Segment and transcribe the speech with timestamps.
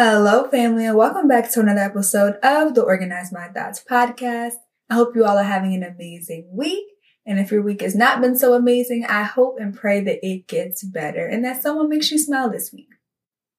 [0.00, 4.52] Hello, family, and welcome back to another episode of the Organize My Thoughts podcast.
[4.88, 6.86] I hope you all are having an amazing week.
[7.26, 10.46] And if your week has not been so amazing, I hope and pray that it
[10.46, 12.86] gets better and that someone makes you smile this week.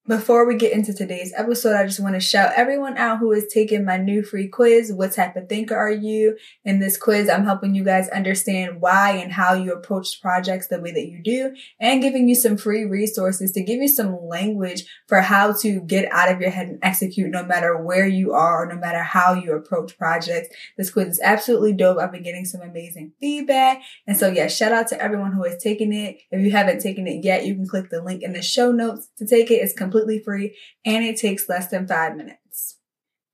[0.09, 3.45] Before we get into today's episode, I just want to shout everyone out who is
[3.45, 4.91] taking my new free quiz.
[4.91, 6.35] What type of thinker are you?
[6.65, 10.81] In this quiz, I'm helping you guys understand why and how you approach projects the
[10.81, 14.83] way that you do and giving you some free resources to give you some language
[15.07, 18.63] for how to get out of your head and execute no matter where you are
[18.63, 20.49] or no matter how you approach projects.
[20.75, 21.99] This quiz is absolutely dope.
[21.99, 23.83] I've been getting some amazing feedback.
[24.07, 26.17] And so yeah, shout out to everyone who has taken it.
[26.31, 29.07] If you haven't taken it yet, you can click the link in the show notes
[29.19, 29.57] to take it.
[29.57, 32.77] It's completely completely free and it takes less than five minutes.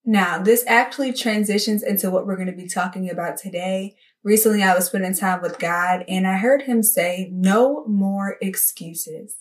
[0.04, 3.96] Now, this actually transitions into what we're going to be talking about today.
[4.24, 9.36] Recently, I was spending time with God and I heard him say, no more excuses.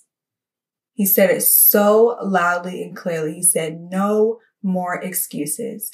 [0.95, 3.35] He said it so loudly and clearly.
[3.35, 5.91] He said, no more excuses.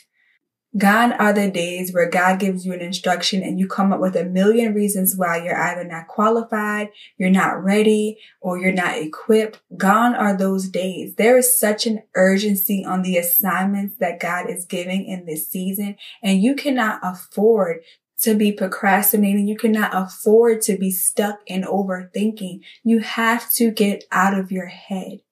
[0.78, 4.14] Gone are the days where God gives you an instruction and you come up with
[4.14, 9.60] a million reasons why you're either not qualified, you're not ready, or you're not equipped.
[9.76, 11.16] Gone are those days.
[11.16, 15.96] There is such an urgency on the assignments that God is giving in this season,
[16.22, 17.80] and you cannot afford
[18.20, 19.48] to be procrastinating.
[19.48, 22.60] You cannot afford to be stuck in overthinking.
[22.84, 25.22] You have to get out of your head.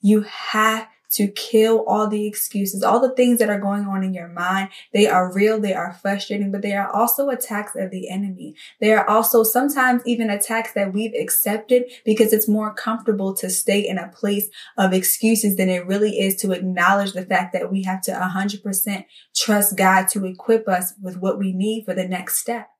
[0.00, 4.14] You have to kill all the excuses, all the things that are going on in
[4.14, 4.68] your mind.
[4.92, 5.60] They are real.
[5.60, 8.54] They are frustrating, but they are also attacks of the enemy.
[8.80, 13.86] They are also sometimes even attacks that we've accepted because it's more comfortable to stay
[13.86, 17.84] in a place of excuses than it really is to acknowledge the fact that we
[17.84, 22.38] have to 100% trust God to equip us with what we need for the next
[22.38, 22.73] step.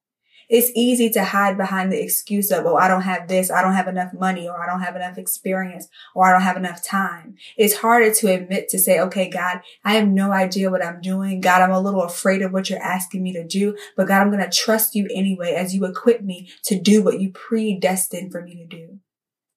[0.48, 3.74] It's easy to hide behind the excuse of, oh, I don't have this, I don't
[3.74, 7.36] have enough money, or I don't have enough experience, or I don't have enough time.
[7.56, 11.40] It's harder to admit to say, okay, God, I have no idea what I'm doing.
[11.40, 14.30] God, I'm a little afraid of what you're asking me to do, but God, I'm
[14.30, 18.42] going to trust you anyway as you equip me to do what you predestined for
[18.42, 18.98] me to do.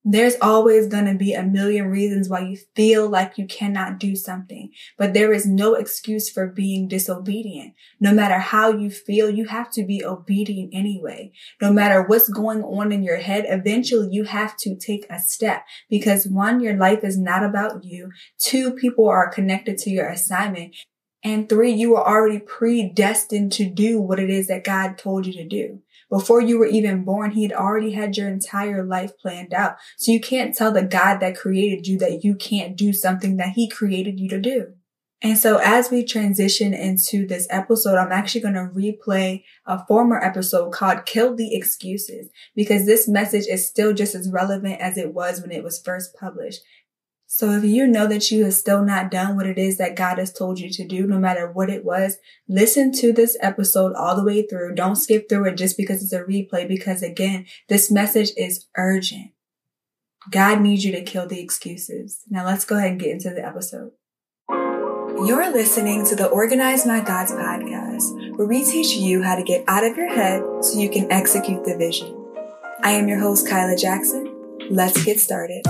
[0.10, 4.16] There's always going to be a million reasons why you feel like you cannot do
[4.16, 7.74] something, but there is no excuse for being disobedient.
[8.00, 11.34] No matter how you feel, you have to be obedient anyway.
[11.62, 15.66] No matter what's going on in your head, eventually you have to take a step
[15.90, 18.12] because one, your life is not about you.
[18.40, 20.74] Two, people are connected to your assignment.
[21.22, 25.34] And three, you are already predestined to do what it is that God told you
[25.34, 25.82] to do.
[26.10, 29.78] Before you were even born, he had already had your entire life planned out.
[29.98, 33.54] So you can't tell the God that created you that you can't do something that
[33.56, 34.74] he created you to do.
[35.24, 40.24] And so as we transition into this episode, I'm actually going to replay a former
[40.24, 45.16] episode called Kill the Excuses because this message is still just as relevant as it
[45.16, 46.62] was when it was first published.
[47.30, 50.18] So if you know that you have still not done what it is that God
[50.18, 52.18] has told you to do, no matter what it was,
[52.48, 54.76] listen to this episode all the way through.
[54.76, 59.32] Don't skip through it just because it's a replay, because again, this message is urgent.
[60.32, 62.22] God needs you to kill the excuses.
[62.30, 63.92] Now let's go ahead and get into the episode.
[64.50, 69.66] You're listening to the Organize My Thoughts podcast, where we teach you how to get
[69.68, 72.16] out of your head so you can execute the vision.
[72.84, 74.34] I am your host, Kyla Jackson.
[74.70, 75.64] Let's get started.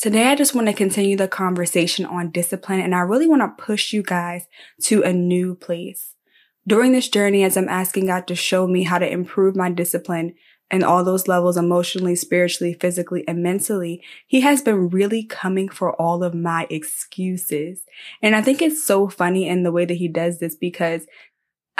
[0.00, 3.62] Today, I just want to continue the conversation on discipline and I really want to
[3.62, 4.46] push you guys
[4.84, 6.16] to a new place.
[6.66, 10.36] During this journey, as I'm asking God to show me how to improve my discipline
[10.70, 15.94] and all those levels emotionally, spiritually, physically, and mentally, He has been really coming for
[16.00, 17.82] all of my excuses.
[18.22, 21.04] And I think it's so funny in the way that He does this because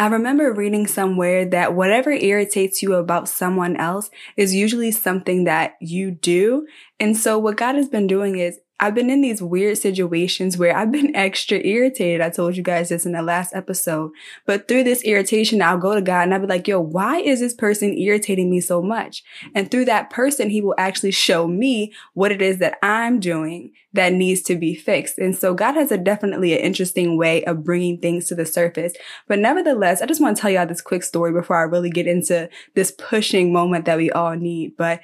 [0.01, 5.75] I remember reading somewhere that whatever irritates you about someone else is usually something that
[5.79, 6.67] you do.
[6.99, 10.77] And so what God has been doing is I've been in these weird situations where
[10.77, 12.23] I've been extra irritated.
[12.23, 14.13] I told you guys this in the last episode.
[14.47, 17.41] But through this irritation, I'll go to God and I'll be like, yo, why is
[17.41, 19.23] this person irritating me so much?
[19.55, 23.73] And through that person, he will actually show me what it is that I'm doing
[23.93, 25.19] that needs to be fixed.
[25.19, 28.95] And so God has a definitely an interesting way of bringing things to the surface.
[29.27, 32.07] But nevertheless, I just want to tell y'all this quick story before I really get
[32.07, 34.77] into this pushing moment that we all need.
[34.77, 35.01] But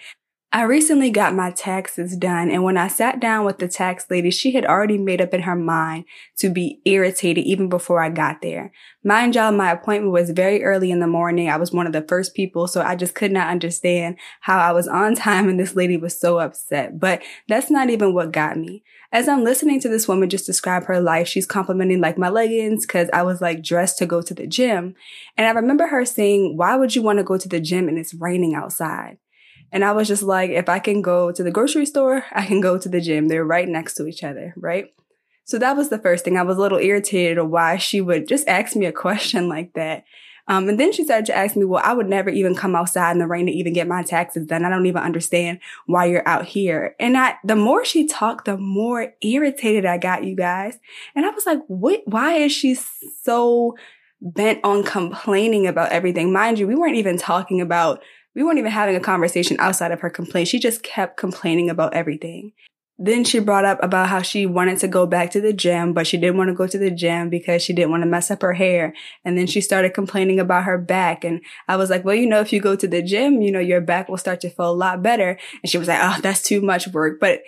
[0.52, 4.31] I recently got my taxes done, and when I sat down with the tax lady,
[4.31, 6.04] she had already made up in her mind
[6.38, 8.72] to be irritated even before I got there.
[9.02, 11.50] Mind y'all, my appointment was very early in the morning.
[11.50, 14.70] I was one of the first people, so I just could not understand how I
[14.70, 17.00] was on time and this lady was so upset.
[17.00, 18.84] But that's not even what got me.
[19.12, 22.87] As I'm listening to this woman just describe her life, she's complimenting like my leggings
[22.87, 24.94] because I was like dressed to go to the gym.
[25.37, 27.99] And I remember her saying, why would you want to go to the gym and
[27.99, 29.19] it's raining outside?
[29.72, 32.60] And I was just like, if I can go to the grocery store, I can
[32.60, 33.28] go to the gym.
[33.28, 34.94] They're right next to each other, right?
[35.44, 36.36] So that was the first thing.
[36.36, 39.72] I was a little irritated of why she would just ask me a question like
[39.74, 40.04] that.
[40.48, 43.10] Um, and then she started to ask me, well, I would never even come outside
[43.12, 44.64] in the rain to even get my taxes done.
[44.64, 46.94] I don't even understand why you're out here.
[47.00, 50.78] And I, the more she talked, the more irritated I got, you guys.
[51.16, 52.76] And I was like, what, why is she
[53.22, 53.76] so
[54.20, 56.32] bent on complaining about everything?
[56.32, 58.00] Mind you, we weren't even talking about
[58.37, 60.47] we weren't even having a conversation outside of her complaint.
[60.47, 62.53] She just kept complaining about everything.
[62.99, 66.06] Then she brought up about how she wanted to go back to the gym, but
[66.06, 68.43] she didn't want to go to the gym because she didn't want to mess up
[68.43, 68.94] her hair.
[69.25, 71.25] And then she started complaining about her back.
[71.25, 73.59] And I was like, well, you know, if you go to the gym, you know,
[73.59, 75.38] your back will start to feel a lot better.
[75.62, 77.19] And she was like, oh, that's too much work.
[77.21, 77.41] But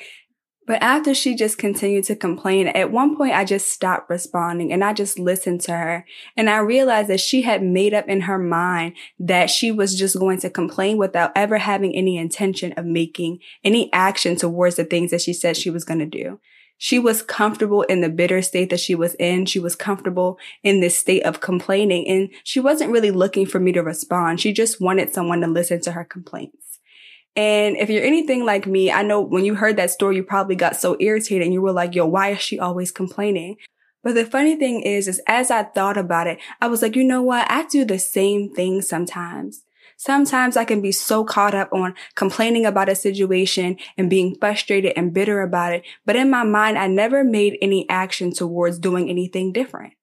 [0.69, 4.85] but after she just continued to complain, at one point I just stopped responding and
[4.85, 6.05] I just listened to her.
[6.37, 10.19] And I realized that she had made up in her mind that she was just
[10.19, 15.11] going to complain without ever having any intention of making any action towards the things
[15.11, 16.39] that she said she was going to do.
[16.77, 19.47] She was comfortable in the bitter state that she was in.
[19.47, 23.73] She was comfortable in this state of complaining and she wasn't really looking for me
[23.73, 24.39] to respond.
[24.39, 26.79] She just wanted someone to listen to her complaints.
[27.39, 30.57] And if you're anything like me, I know when you heard that story, you probably
[30.57, 33.59] got so irritated and you were like, yo, why is she always complaining?
[34.03, 37.05] But the funny thing is, is as I thought about it, I was like, you
[37.05, 37.49] know what?
[37.49, 39.63] I do the same thing sometimes.
[39.97, 44.95] Sometimes I can be so caught up on complaining about a situation and being frustrated
[44.97, 45.85] and bitter about it.
[46.05, 49.95] But in my mind, I never made any action towards doing anything different.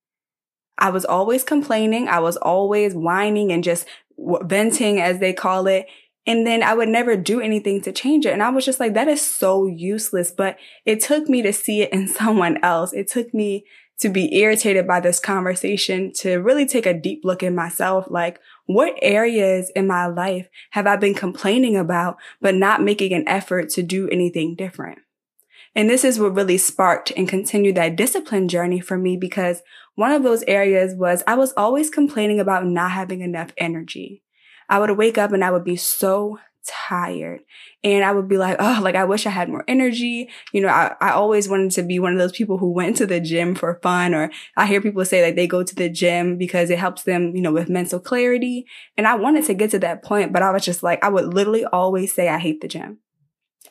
[0.78, 2.08] I was always complaining.
[2.08, 3.86] I was always whining and just
[4.18, 5.88] venting as they call it.
[6.28, 8.34] And then I would never do anything to change it.
[8.34, 10.32] And I was just like, that is so useless.
[10.32, 12.94] But it took me to see it in someone else.
[12.94, 13.66] It took me
[14.00, 18.08] to be irritated by this conversation, to really take a deep look in myself.
[18.10, 23.28] Like, what areas in my life have I been complaining about, but not making an
[23.28, 25.00] effort to do anything different?
[25.76, 29.62] And this is what really sparked and continued that discipline journey for me because
[29.96, 34.24] one of those areas was I was always complaining about not having enough energy.
[34.70, 37.42] I would wake up and I would be so tired
[37.84, 40.30] and I would be like, oh, like I wish I had more energy.
[40.52, 43.06] You know, I, I always wanted to be one of those people who went to
[43.06, 46.38] the gym for fun or I hear people say like they go to the gym
[46.38, 48.66] because it helps them, you know, with mental clarity.
[48.98, 51.34] And I wanted to get to that point, but I was just like, I would
[51.34, 53.00] literally always say I hate the gym.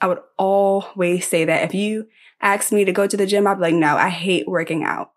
[0.00, 2.08] I would always say that if you
[2.40, 5.10] asked me to go to the gym, I'd be like, no, I hate working out.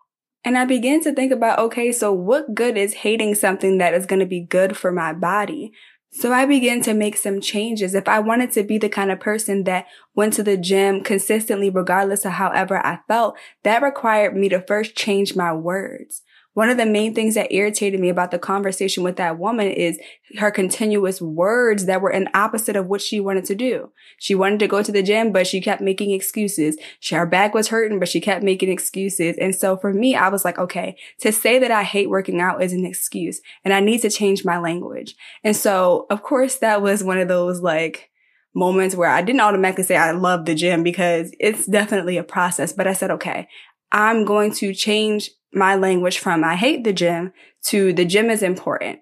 [0.44, 4.06] And I began to think about, okay, so what good is hating something that is
[4.06, 5.72] going to be good for my body?
[6.10, 7.94] So I began to make some changes.
[7.94, 11.68] If I wanted to be the kind of person that went to the gym consistently,
[11.68, 16.22] regardless of however I felt, that required me to first change my words.
[16.58, 19.96] One of the main things that irritated me about the conversation with that woman is
[20.38, 23.92] her continuous words that were in opposite of what she wanted to do.
[24.18, 26.76] She wanted to go to the gym, but she kept making excuses.
[26.98, 29.36] She, her back was hurting, but she kept making excuses.
[29.40, 32.60] And so for me, I was like, okay, to say that I hate working out
[32.60, 35.14] is an excuse and I need to change my language.
[35.44, 38.10] And so of course that was one of those like,
[38.52, 42.72] moments where I didn't automatically say I love the gym because it's definitely a process,
[42.72, 43.46] but I said, okay,
[43.92, 47.32] I'm going to change my language from I hate the gym
[47.66, 49.00] to the gym is important.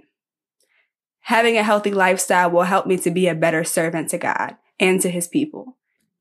[1.21, 5.01] Having a healthy lifestyle will help me to be a better servant to God and
[5.01, 5.77] to his people.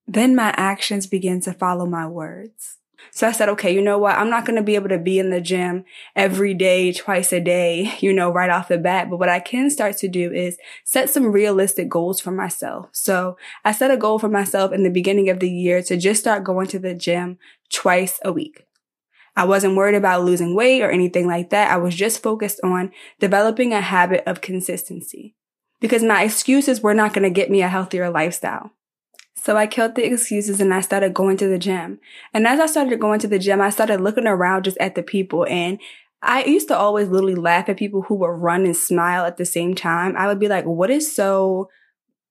[0.08, 2.78] Then my actions begin to follow my words.
[3.12, 4.18] So I said, okay, you know what?
[4.18, 7.40] I'm not going to be able to be in the gym every day, twice a
[7.40, 9.10] day, you know, right off the bat.
[9.10, 12.90] But what I can start to do is set some realistic goals for myself.
[12.94, 16.22] So I set a goal for myself in the beginning of the year to just
[16.22, 17.38] start going to the gym
[17.72, 18.66] twice a week.
[19.36, 21.72] I wasn't worried about losing weight or anything like that.
[21.72, 25.36] I was just focused on developing a habit of consistency
[25.82, 28.72] because my excuses were not going to get me a healthier lifestyle.
[29.36, 32.00] So I killed the excuses and I started going to the gym.
[32.34, 35.04] And as I started going to the gym, I started looking around just at the
[35.04, 35.80] people and
[36.22, 39.46] I used to always literally laugh at people who would run and smile at the
[39.46, 40.16] same time.
[40.18, 41.70] I would be like, what is so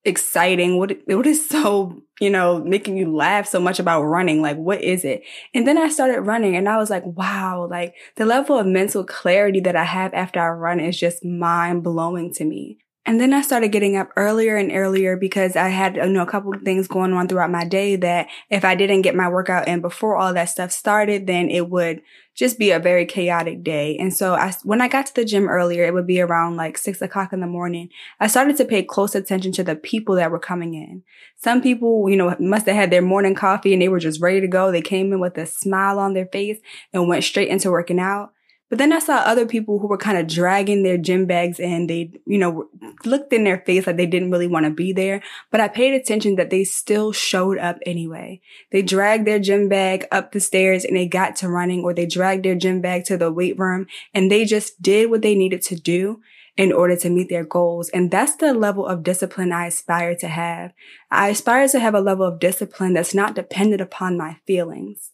[0.05, 0.79] exciting?
[0.79, 4.43] What, what is so, you know, making you laugh so much about running?
[4.43, 5.23] Like, what is it?
[5.55, 9.05] And then I started running and I was like, wow, like the level of mental
[9.05, 12.84] clarity that I have after I run is just mind blowing to me.
[13.07, 16.31] And then I started getting up earlier and earlier because I had, you know, a
[16.31, 19.69] couple of things going on throughout my day that if I didn't get my workout
[19.69, 22.01] in before all that stuff started, then it would
[22.35, 23.99] just be a very chaotic day.
[23.99, 26.79] And so I, when I got to the gym earlier, it would be around like
[26.79, 27.91] six o'clock in the morning.
[28.21, 31.03] I started to pay close attention to the people that were coming in.
[31.37, 34.41] Some people, you know, must have had their morning coffee and they were just ready
[34.41, 34.73] to go.
[34.73, 36.59] They came in with a smile on their face
[36.95, 38.33] and went straight into working out.
[38.71, 41.87] But then I saw other people who were kind of dragging their gym bags in.
[41.87, 42.69] They, you know,
[43.05, 45.23] looked in their face like they didn't really want to be there.
[45.51, 48.41] But I paid attention that they still showed up anyway.
[48.73, 52.07] They dragged their gym bag up the stairs and they got to running or they
[52.07, 55.63] dragged their gym bag to the weight room and they just did what they needed
[55.63, 56.21] to do
[56.57, 57.89] in order to meet their goals.
[57.91, 60.73] And that's the level of discipline I aspire to have.
[61.11, 65.11] I aspire to have a level of discipline that's not dependent upon my feelings.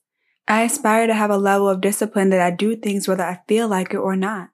[0.51, 3.69] I aspire to have a level of discipline that I do things whether I feel
[3.69, 4.51] like it or not.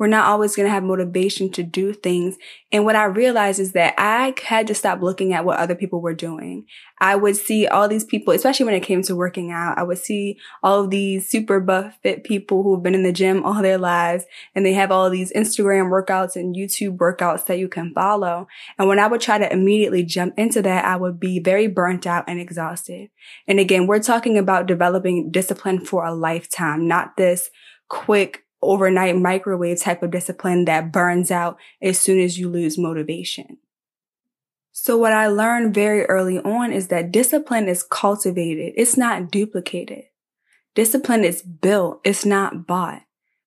[0.00, 2.38] We're not always going to have motivation to do things.
[2.72, 6.00] And what I realized is that I had to stop looking at what other people
[6.00, 6.64] were doing.
[7.00, 9.98] I would see all these people, especially when it came to working out, I would
[9.98, 13.76] see all of these super buff fit people who've been in the gym all their
[13.76, 18.48] lives and they have all these Instagram workouts and YouTube workouts that you can follow.
[18.78, 22.06] And when I would try to immediately jump into that, I would be very burnt
[22.06, 23.10] out and exhausted.
[23.46, 27.50] And again, we're talking about developing discipline for a lifetime, not this
[27.90, 33.58] quick overnight microwave type of discipline that burns out as soon as you lose motivation.
[34.72, 38.74] So what I learned very early on is that discipline is cultivated.
[38.76, 40.04] It's not duplicated.
[40.74, 42.00] Discipline is built.
[42.04, 43.02] It's not bought.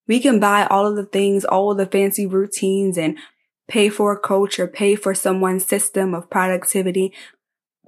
[0.07, 3.17] We can buy all of the things, all of the fancy routines and
[3.67, 7.13] pay for a coach or pay for someone's system of productivity.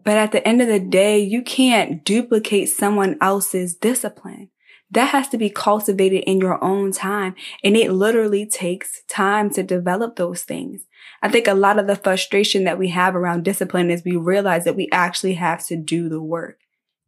[0.03, 4.50] But at the end of the day, you can't duplicate someone else's discipline
[4.96, 7.36] that has to be cultivated in your own time.
[7.64, 10.86] And it literally takes time to develop those things.
[11.22, 14.64] I think a lot of the frustration that we have around discipline is we realize
[14.64, 16.60] that we actually have to do the work.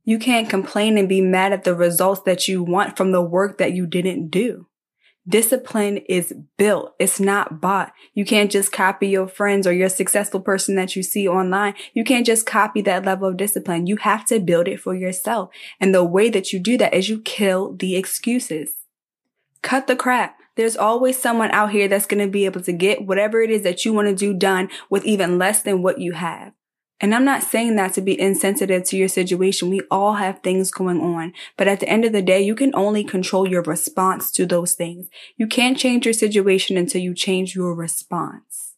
[0.03, 3.57] You can't complain and be mad at the results that you want from the work
[3.57, 4.67] that you didn't do.
[5.29, 6.95] Discipline is built.
[6.99, 7.91] It's not bought.
[8.13, 11.73] You can't just copy your friends or your successful person that you see online.
[11.93, 13.87] You can't just copy that level of discipline.
[13.87, 15.49] You have to build it for yourself.
[15.81, 18.75] And the way that you do that is you kill the excuses.
[19.61, 20.37] Cut the crap.
[20.55, 23.63] There's always someone out here that's going to be able to get whatever it is
[23.63, 26.53] that you want to do done with even less than what you have.
[26.99, 29.69] And I'm not saying that to be insensitive to your situation.
[29.69, 31.33] We all have things going on.
[31.55, 34.73] But at the end of the day, you can only control your response to those
[34.73, 35.07] things.
[35.35, 38.73] You can't change your situation until you change your response.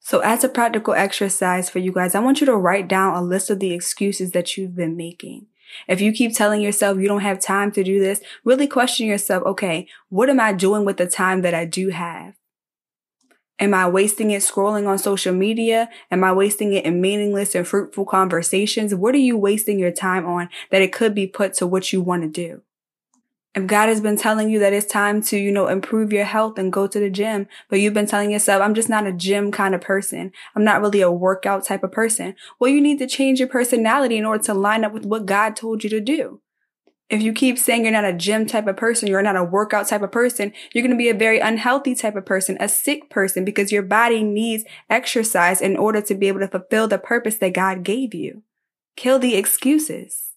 [0.00, 3.22] So as a practical exercise for you guys, I want you to write down a
[3.22, 5.46] list of the excuses that you've been making.
[5.86, 9.42] If you keep telling yourself you don't have time to do this, really question yourself,
[9.44, 12.37] okay, what am I doing with the time that I do have?
[13.60, 15.88] Am I wasting it scrolling on social media?
[16.10, 18.94] Am I wasting it in meaningless and fruitful conversations?
[18.94, 22.00] What are you wasting your time on that it could be put to what you
[22.00, 22.62] want to do?
[23.54, 26.58] If God has been telling you that it's time to, you know, improve your health
[26.58, 29.50] and go to the gym, but you've been telling yourself, I'm just not a gym
[29.50, 30.30] kind of person.
[30.54, 32.36] I'm not really a workout type of person.
[32.60, 35.56] Well, you need to change your personality in order to line up with what God
[35.56, 36.40] told you to do.
[37.10, 39.88] If you keep saying you're not a gym type of person, you're not a workout
[39.88, 43.08] type of person, you're going to be a very unhealthy type of person, a sick
[43.08, 47.38] person, because your body needs exercise in order to be able to fulfill the purpose
[47.38, 48.42] that God gave you.
[48.94, 50.27] Kill the excuses.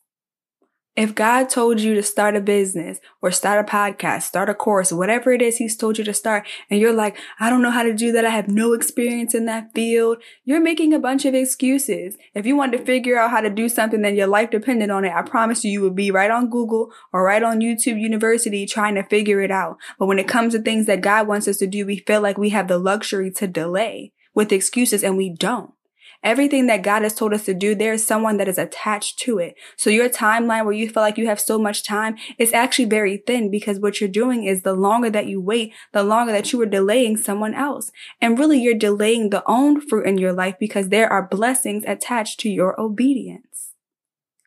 [1.02, 4.92] If God told you to start a business or start a podcast, start a course,
[4.92, 7.82] whatever it is He's told you to start, and you're like, I don't know how
[7.82, 8.24] to do that.
[8.24, 10.22] I have no experience in that field.
[10.46, 12.18] You're making a bunch of excuses.
[12.36, 15.04] If you want to figure out how to do something that your life depended on
[15.04, 18.68] it, I promise you, you would be right on Google or right on YouTube University
[18.68, 19.78] trying to figure it out.
[19.98, 22.38] But when it comes to things that God wants us to do, we feel like
[22.38, 25.74] we have the luxury to delay with excuses and we don't.
[26.24, 29.40] Everything that God has told us to do, there is someone that is attached to
[29.40, 29.56] it.
[29.76, 33.18] So your timeline where you feel like you have so much time is actually very
[33.18, 36.62] thin because what you're doing is the longer that you wait, the longer that you
[36.62, 37.92] are delaying someone else.
[38.22, 42.40] And really you're delaying the own fruit in your life because there are blessings attached
[42.42, 43.72] to your obedience.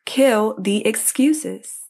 [0.05, 1.84] Kill the excuses.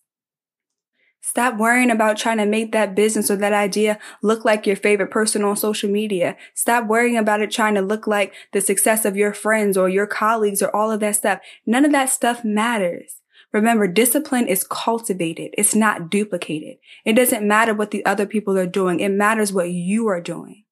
[1.28, 5.10] Stop worrying about trying to make that business or that idea look like your favorite
[5.10, 6.38] person on social media.
[6.54, 10.06] Stop worrying about it trying to look like the success of your friends or your
[10.06, 11.40] colleagues or all of that stuff.
[11.66, 13.22] None of that stuff matters.
[13.52, 15.50] Remember, discipline is cultivated.
[15.58, 16.78] It's not duplicated.
[17.06, 19.00] It doesn't matter what the other people are doing.
[19.00, 20.64] It matters what you are doing.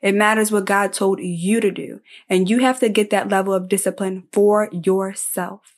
[0.00, 2.00] It matters what God told you to do.
[2.28, 5.71] And you have to get that level of discipline for yourself.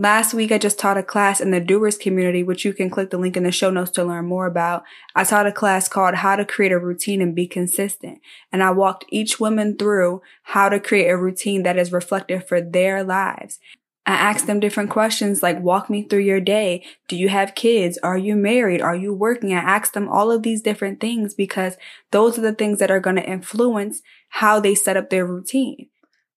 [0.00, 3.10] Last week, I just taught a class in the doers community, which you can click
[3.10, 4.84] the link in the show notes to learn more about.
[5.16, 8.20] I taught a class called how to create a routine and be consistent.
[8.52, 12.60] And I walked each woman through how to create a routine that is reflective for
[12.60, 13.58] their lives.
[14.06, 16.84] I asked them different questions like, walk me through your day.
[17.08, 17.98] Do you have kids?
[18.00, 18.80] Are you married?
[18.80, 19.52] Are you working?
[19.52, 21.76] I asked them all of these different things because
[22.12, 25.88] those are the things that are going to influence how they set up their routine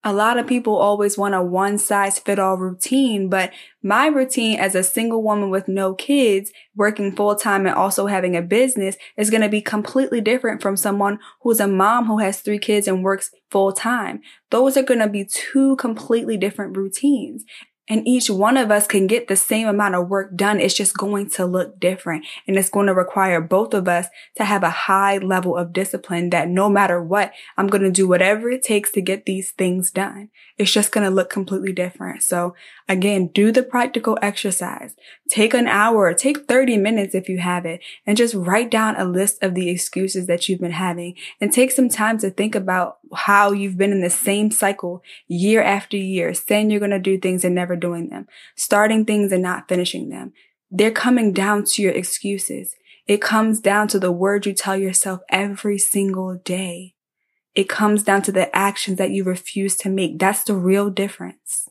[0.04, 3.52] a lot of people always want a one size fit all routine, but
[3.84, 8.36] my routine as a single woman with no kids, working full time and also having
[8.36, 12.42] a business is going to be completely different from someone who's a mom who has
[12.42, 14.22] three kids and works full time.
[14.50, 17.46] Those are going to be two completely different routines
[17.90, 20.60] and each one of us can get the same amount of work done.
[20.60, 22.26] It's just going to look different.
[22.48, 24.08] And it's going to require both of us
[24.38, 28.08] to have a high level of discipline that no matter what, I'm going to do
[28.08, 30.30] whatever it takes to get these things done.
[30.58, 32.24] It's just going to look completely different.
[32.24, 32.56] So
[32.88, 34.96] again, do the practical exercise.
[35.30, 39.06] Take an hour, take 30 minutes if you have it, and just write down a
[39.06, 43.00] list of the excuses that you've been having and take some time to think about
[43.14, 47.18] how you've been in the same cycle year after year, saying you're going to do
[47.18, 50.34] things and never doing them, starting things and not finishing them.
[50.70, 52.76] They're coming down to your excuses.
[53.08, 56.96] It comes down to the words you tell yourself every single day.
[57.54, 60.18] It comes down to the actions that you refuse to make.
[60.18, 61.68] That's the real difference.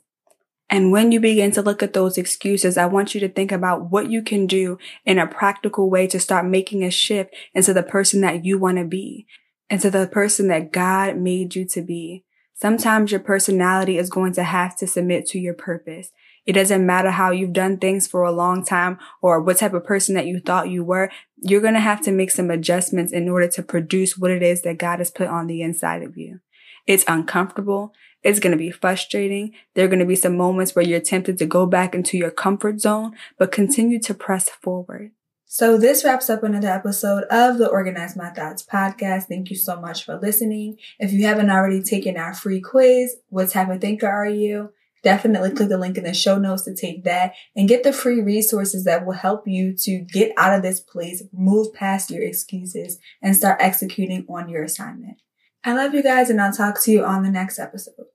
[0.68, 3.90] And when you begin to look at those excuses, I want you to think about
[3.90, 7.82] what you can do in a practical way to start making a shift into the
[7.82, 9.26] person that you want to be,
[9.70, 12.24] into the person that God made you to be.
[12.54, 16.10] Sometimes your personality is going to have to submit to your purpose.
[16.44, 19.84] It doesn't matter how you've done things for a long time or what type of
[19.84, 21.10] person that you thought you were.
[21.36, 24.62] You're going to have to make some adjustments in order to produce what it is
[24.62, 26.40] that God has put on the inside of you.
[26.86, 27.94] It's uncomfortable.
[28.22, 29.54] It's going to be frustrating.
[29.74, 32.30] There are going to be some moments where you're tempted to go back into your
[32.30, 35.12] comfort zone, but continue to press forward.
[35.52, 39.24] So this wraps up another episode of the Organize My Thoughts podcast.
[39.24, 40.76] Thank you so much for listening.
[41.00, 44.72] If you haven't already taken our free quiz, what type of thinker are you?
[45.02, 48.20] Definitely click the link in the show notes to take that and get the free
[48.20, 53.00] resources that will help you to get out of this place, move past your excuses
[53.20, 55.16] and start executing on your assignment.
[55.64, 58.06] I love you guys and I'll talk to you on the next episode.